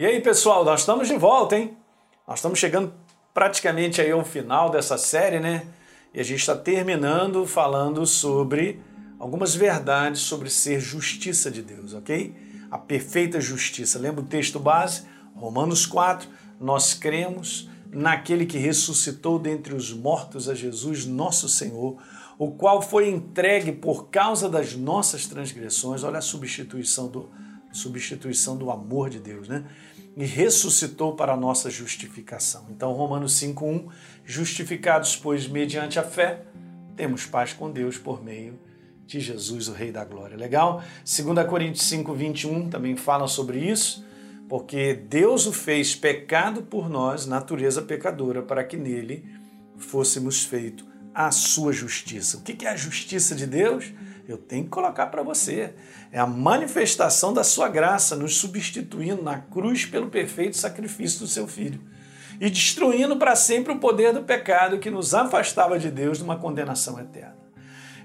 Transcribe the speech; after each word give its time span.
E 0.00 0.06
aí, 0.06 0.18
pessoal, 0.18 0.64
nós 0.64 0.80
estamos 0.80 1.08
de 1.08 1.16
volta, 1.18 1.58
hein? 1.58 1.76
Nós 2.26 2.38
estamos 2.38 2.58
chegando 2.58 2.90
praticamente 3.34 4.00
aí 4.00 4.10
ao 4.10 4.24
final 4.24 4.70
dessa 4.70 4.96
série, 4.96 5.38
né? 5.38 5.66
E 6.14 6.18
a 6.18 6.22
gente 6.22 6.38
está 6.40 6.56
terminando 6.56 7.44
falando 7.44 8.06
sobre 8.06 8.80
algumas 9.18 9.54
verdades 9.54 10.22
sobre 10.22 10.48
ser 10.48 10.80
justiça 10.80 11.50
de 11.50 11.60
Deus, 11.60 11.92
ok? 11.92 12.34
A 12.70 12.78
perfeita 12.78 13.42
justiça. 13.42 13.98
Lembra 13.98 14.22
o 14.22 14.26
texto 14.26 14.58
base? 14.58 15.02
Romanos 15.34 15.84
4. 15.84 16.26
Nós 16.58 16.94
cremos 16.94 17.68
naquele 17.92 18.46
que 18.46 18.56
ressuscitou 18.56 19.38
dentre 19.38 19.74
os 19.74 19.92
mortos 19.92 20.48
a 20.48 20.54
Jesus, 20.54 21.04
nosso 21.04 21.46
Senhor, 21.46 21.98
o 22.38 22.52
qual 22.52 22.80
foi 22.80 23.10
entregue 23.10 23.70
por 23.70 24.08
causa 24.08 24.48
das 24.48 24.74
nossas 24.74 25.26
transgressões. 25.26 26.02
Olha 26.02 26.20
a 26.20 26.22
substituição 26.22 27.06
do, 27.06 27.28
substituição 27.72 28.56
do 28.56 28.70
amor 28.70 29.10
de 29.10 29.18
Deus, 29.18 29.48
né? 29.48 29.64
E 30.16 30.24
ressuscitou 30.24 31.14
para 31.14 31.32
a 31.32 31.36
nossa 31.36 31.70
justificação. 31.70 32.66
Então, 32.70 32.92
Romanos 32.92 33.34
5:1, 33.34 33.88
justificados 34.24 35.16
pois 35.16 35.46
mediante 35.46 35.98
a 35.98 36.02
fé, 36.02 36.42
temos 36.96 37.26
paz 37.26 37.52
com 37.52 37.70
Deus 37.70 37.96
por 37.96 38.22
meio 38.22 38.58
de 39.06 39.20
Jesus, 39.20 39.68
o 39.68 39.72
Rei 39.72 39.90
da 39.90 40.04
Glória. 40.04 40.36
Legal? 40.36 40.82
2 41.04 41.46
Coríntios 41.48 41.86
5:21 41.86 42.68
também 42.68 42.96
fala 42.96 43.26
sobre 43.26 43.58
isso, 43.58 44.04
porque 44.48 44.94
Deus 44.94 45.46
o 45.46 45.52
fez 45.52 45.94
pecado 45.94 46.62
por 46.62 46.88
nós, 46.88 47.26
natureza 47.26 47.82
pecadora, 47.82 48.42
para 48.42 48.64
que 48.64 48.76
nele 48.76 49.24
fôssemos 49.76 50.44
feito 50.44 50.84
a 51.14 51.30
sua 51.30 51.72
justiça. 51.72 52.36
O 52.36 52.42
que 52.42 52.66
é 52.66 52.70
a 52.70 52.76
justiça 52.76 53.34
de 53.34 53.46
Deus? 53.46 53.92
Eu 54.30 54.38
tenho 54.38 54.64
que 54.64 54.70
colocar 54.70 55.06
para 55.06 55.22
você. 55.22 55.74
É 56.12 56.18
a 56.18 56.26
manifestação 56.26 57.32
da 57.32 57.42
sua 57.42 57.68
graça, 57.68 58.14
nos 58.14 58.36
substituindo 58.36 59.22
na 59.22 59.38
cruz 59.38 59.84
pelo 59.84 60.08
perfeito 60.08 60.56
sacrifício 60.56 61.20
do 61.20 61.26
seu 61.26 61.46
filho 61.48 61.80
e 62.40 62.48
destruindo 62.48 63.16
para 63.16 63.36
sempre 63.36 63.72
o 63.72 63.78
poder 63.78 64.14
do 64.14 64.22
pecado 64.22 64.78
que 64.78 64.90
nos 64.90 65.12
afastava 65.12 65.78
de 65.78 65.90
Deus 65.90 66.18
de 66.18 66.24
uma 66.24 66.38
condenação 66.38 66.98
eterna. 66.98 67.36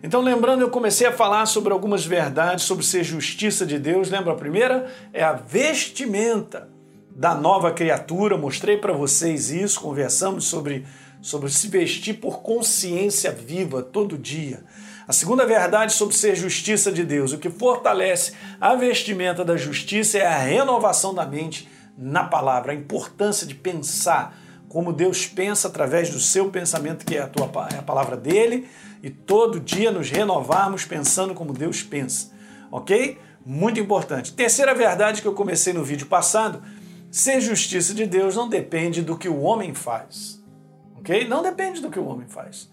Então, 0.04 0.22
lembrando, 0.22 0.62
eu 0.62 0.70
comecei 0.70 1.08
a 1.08 1.12
falar 1.12 1.46
sobre 1.46 1.72
algumas 1.72 2.06
verdades 2.06 2.66
sobre 2.66 2.86
ser 2.86 3.04
justiça 3.04 3.66
de 3.66 3.80
Deus. 3.80 4.10
Lembra 4.10 4.34
a 4.34 4.36
primeira? 4.36 4.92
É 5.14 5.24
a 5.24 5.32
vestimenta 5.32 6.70
da 7.10 7.34
nova 7.34 7.72
criatura. 7.72 8.38
Mostrei 8.38 8.78
para 8.78 8.94
vocês 8.94 9.50
isso, 9.50 9.80
conversamos 9.80 10.46
sobre, 10.46 10.86
sobre 11.26 11.50
se 11.50 11.68
vestir 11.70 12.20
por 12.20 12.44
consciência 12.44 13.32
viva 13.32 13.82
todo 13.82 14.16
dia. 14.16 14.64
A 15.08 15.12
segunda 15.12 15.44
verdade 15.44 15.92
sobre 15.92 16.16
ser 16.16 16.36
justiça 16.36 16.92
de 16.92 17.04
Deus, 17.04 17.34
o 17.34 17.40
que 17.40 17.50
fortalece 17.50 18.34
a 18.62 18.76
vestimenta 18.76 19.44
da 19.44 19.58
justiça 19.58 20.20
é 20.20 20.26
a 20.28 20.38
renovação 20.38 21.16
da 21.16 21.26
mente 21.26 21.68
na 21.98 22.26
palavra, 22.26 22.74
a 22.74 22.76
importância 22.76 23.48
de 23.48 23.56
pensar 23.56 24.38
como 24.70 24.94
Deus 24.94 25.26
pensa 25.26 25.68
através 25.68 26.12
do 26.12 26.20
seu 26.20 26.52
pensamento, 26.52 27.04
que 27.04 27.18
é 27.18 27.24
a, 27.24 27.28
tua, 27.28 27.50
é 27.74 27.80
a 27.80 27.82
palavra 27.82 28.16
dele, 28.16 28.70
e 29.02 29.10
todo 29.10 29.60
dia 29.60 29.90
nos 29.90 30.12
renovarmos 30.12 30.86
pensando 30.86 31.34
como 31.34 31.54
Deus 31.54 31.82
pensa, 31.82 32.30
ok? 32.72 33.18
Muito 33.44 33.80
importante. 33.80 34.32
Terceira 34.32 34.76
verdade 34.76 35.24
que 35.24 35.28
eu 35.28 35.34
comecei 35.34 35.74
no 35.74 35.84
vídeo 35.84 36.06
passado: 36.06 36.62
ser 37.10 37.42
justiça 37.42 37.96
de 37.96 38.06
Deus 38.06 38.36
não 38.36 38.48
depende 38.48 39.02
do 39.02 39.18
que 39.18 39.28
o 39.28 39.42
homem 39.42 39.74
faz, 39.74 40.45
ok? 41.06 41.28
Não 41.28 41.44
depende 41.44 41.82
do 41.82 41.92
que 41.92 42.00
o 42.00 42.08
homem 42.08 42.28
faz. 42.28 42.68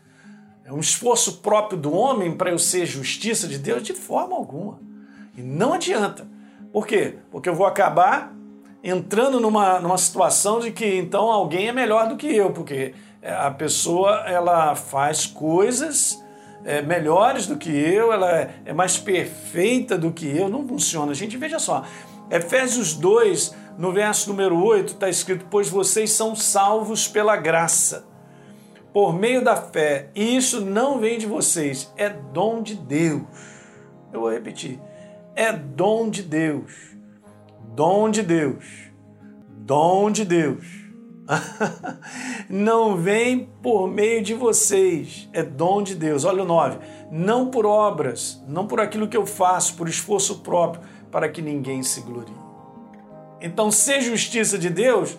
É 0.65 0.73
um 0.73 0.81
esforço 0.81 1.39
próprio 1.39 1.79
do 1.79 1.93
homem 1.93 2.35
para 2.35 2.51
eu 2.51 2.59
ser 2.59 2.87
justiça 2.87 3.47
de 3.47 3.59
Deus 3.59 3.83
de 3.83 3.93
forma 3.93 4.35
alguma. 4.35 4.81
E 5.37 5.43
não 5.43 5.75
adianta. 5.75 6.27
Por 6.73 6.87
quê? 6.87 7.17
Porque 7.31 7.49
eu 7.49 7.55
vou 7.55 7.67
acabar 7.67 8.33
entrando 8.83 9.39
numa, 9.39 9.79
numa 9.81 9.99
situação 9.99 10.61
de 10.61 10.73
que 10.73 10.97
então 10.97 11.31
alguém 11.31 11.69
é 11.69 11.73
melhor 11.73 12.09
do 12.09 12.17
que 12.17 12.35
eu, 12.35 12.51
porque 12.51 12.95
a 13.23 13.51
pessoa 13.51 14.25
ela 14.27 14.75
faz 14.75 15.27
coisas 15.27 16.21
é, 16.65 16.81
melhores 16.81 17.47
do 17.47 17.57
que 17.57 17.71
eu, 17.71 18.13
ela 18.13 18.31
é, 18.31 18.55
é 18.65 18.73
mais 18.73 18.97
perfeita 18.97 19.99
do 19.99 20.11
que 20.11 20.27
eu. 20.27 20.49
Não 20.49 20.67
funciona. 20.67 21.13
Gente, 21.13 21.37
veja 21.37 21.59
só. 21.59 21.85
Efésios 22.31 22.95
2, 22.95 23.55
no 23.77 23.93
verso 23.93 24.31
número 24.31 24.63
8, 24.65 24.95
está 24.95 25.09
escrito: 25.09 25.45
Pois 25.51 25.69
vocês 25.69 26.13
são 26.13 26.35
salvos 26.35 27.07
pela 27.07 27.37
graça 27.37 28.12
por 28.93 29.15
meio 29.15 29.43
da 29.43 29.57
fé. 29.57 30.11
E 30.15 30.37
isso 30.37 30.61
não 30.61 30.99
vem 30.99 31.19
de 31.19 31.27
vocês, 31.27 31.93
é 31.97 32.09
dom 32.09 32.63
de 32.63 32.75
Deus. 32.75 33.23
Eu 34.13 34.21
vou 34.21 34.31
repetir. 34.31 34.79
É 35.35 35.53
dom 35.53 36.11
de 36.11 36.23
Deus. 36.23 36.73
Dom 37.75 38.11
de 38.11 38.23
Deus. 38.23 38.65
Dom 39.49 40.11
de 40.11 40.25
Deus. 40.25 40.83
não 42.49 42.97
vem 42.97 43.49
por 43.63 43.89
meio 43.89 44.23
de 44.23 44.35
vocês, 44.35 45.29
é 45.33 45.43
dom 45.43 45.83
de 45.83 45.95
Deus. 45.95 46.25
Olha 46.25 46.43
o 46.43 46.47
9. 46.47 46.79
Não 47.11 47.51
por 47.51 47.65
obras, 47.65 48.43
não 48.49 48.67
por 48.67 48.81
aquilo 48.81 49.09
que 49.09 49.17
eu 49.17 49.27
faço, 49.27 49.77
por 49.77 49.89
esforço 49.89 50.41
próprio, 50.41 50.83
para 51.11 51.29
que 51.29 51.41
ninguém 51.41 51.83
se 51.83 52.01
glorie. 52.01 52.35
Então, 53.41 53.71
ser 53.71 54.01
justiça 54.01 54.59
de 54.59 54.71
Deus 54.71 55.19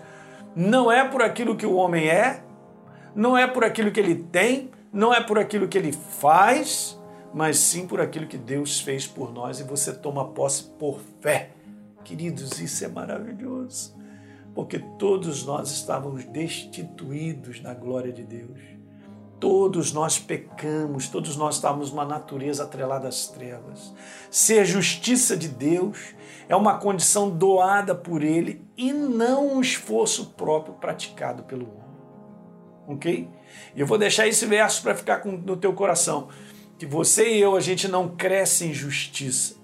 não 0.56 0.92
é 0.92 1.04
por 1.04 1.22
aquilo 1.22 1.56
que 1.56 1.66
o 1.66 1.76
homem 1.76 2.08
é, 2.08 2.44
não 3.16 3.38
é 3.38 3.46
por 3.46 3.64
aquilo 3.64 3.92
que 3.92 4.00
ele 4.00 4.16
tem, 4.16 4.72
não 4.92 5.14
é 5.14 5.22
por 5.22 5.38
aquilo 5.38 5.68
que 5.68 5.78
ele 5.78 5.92
faz, 5.92 7.00
mas 7.34 7.58
sim 7.58 7.88
por 7.88 8.02
aquilo 8.02 8.28
que 8.28 8.38
Deus 8.38 8.80
fez 8.80 9.08
por 9.08 9.32
nós 9.32 9.60
e 9.60 9.64
você 9.64 9.94
toma 9.94 10.30
posse 10.30 10.64
por 10.80 11.00
fé. 11.20 11.52
Queridos, 12.04 12.60
isso 12.60 12.84
é 12.84 12.88
maravilhoso, 12.88 13.96
porque 14.54 14.80
todos 14.80 15.46
nós 15.46 15.72
estávamos 15.72 16.26
destituídos 16.26 17.60
da 17.60 17.74
glória 17.74 18.12
de 18.12 18.24
Deus. 18.24 18.60
Todos 19.40 19.92
nós 19.92 20.18
pecamos, 20.18 21.10
todos 21.10 21.36
nós 21.36 21.56
estávamos 21.56 21.92
numa 21.92 22.06
natureza 22.06 22.64
atrelada 22.64 23.10
às 23.10 23.28
trevas. 23.28 23.94
Ser 24.32 24.66
justiça 24.66 25.36
de 25.36 25.50
Deus 25.50 26.16
é 26.48 26.56
uma 26.56 26.78
condição 26.78 27.30
doada 27.30 27.94
por 27.94 28.24
Ele 28.24 28.66
e 28.78 28.94
não 28.94 29.56
um 29.56 29.62
esforço 29.62 30.28
próprio 30.38 30.76
praticado 30.76 31.44
pelo 31.44 31.66
homem 31.66 31.83
ok? 32.88 33.28
Eu 33.76 33.86
vou 33.86 33.98
deixar 33.98 34.28
esse 34.28 34.46
verso 34.46 34.82
para 34.82 34.96
ficar 34.96 35.18
com, 35.20 35.32
no 35.32 35.58
teu 35.58 35.74
coração. 35.74 36.30
Que 36.78 36.86
você 36.86 37.36
e 37.36 37.42
eu, 37.42 37.56
a 37.56 37.60
gente 37.60 37.88
não 37.88 38.16
cresce 38.16 38.66
em 38.66 38.74
justiça, 38.74 39.56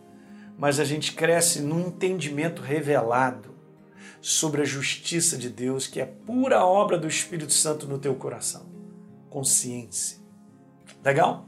mas 0.58 0.80
a 0.80 0.86
gente 0.86 1.14
cresce 1.14 1.62
num 1.62 1.88
entendimento 1.88 2.62
revelado 2.62 3.50
sobre 4.22 4.62
a 4.62 4.66
justiça 4.66 5.38
de 5.38 5.50
Deus, 5.50 5.88
que 5.88 6.00
é 6.00 6.06
pura 6.06 6.66
obra 6.66 6.98
do 6.98 7.08
Espírito 7.08 7.54
Santo 7.54 7.88
no 7.88 7.98
teu 7.98 8.16
coração. 8.16 8.66
Consciência. 9.30 10.18
Legal? 11.04 11.46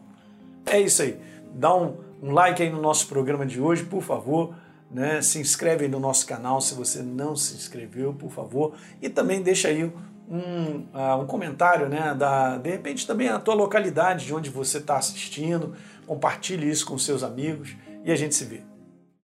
É 0.66 0.80
isso 0.80 1.02
aí. 1.02 1.20
Dá 1.54 1.76
um, 1.76 1.98
um 2.22 2.32
like 2.32 2.62
aí 2.62 2.70
no 2.70 2.82
nosso 2.82 3.08
programa 3.08 3.46
de 3.46 3.60
hoje, 3.60 3.84
por 3.84 4.02
favor. 4.02 4.56
Né? 4.90 5.22
Se 5.22 5.40
inscreve 5.40 5.86
aí 5.86 5.92
no 5.92 6.00
nosso 6.00 6.26
canal 6.26 6.62
se 6.62 6.74
você 6.74 7.02
não 7.02 7.36
se 7.36 7.56
inscreveu, 7.56 8.14
por 8.14 8.32
favor. 8.32 8.76
E 9.02 9.10
também 9.10 9.42
deixa 9.42 9.68
aí 9.68 9.92
um, 10.32 10.88
uh, 10.94 11.22
um 11.22 11.28
comentário, 11.28 11.90
né? 11.90 12.16
Da, 12.18 12.58
de 12.58 12.70
repente 12.70 13.06
também 13.06 13.28
a 13.28 13.38
tua 13.38 13.54
localidade 13.54 14.26
de 14.26 14.34
onde 14.34 14.50
você 14.50 14.78
está 14.78 14.98
assistindo. 14.98 15.76
Compartilhe 16.08 16.70
isso 16.70 16.86
com 16.86 16.98
seus 16.98 17.22
amigos 17.22 17.76
e 18.06 18.12
a 18.12 18.16
gente 18.16 18.34
se 18.34 18.46
vê. 18.46 18.71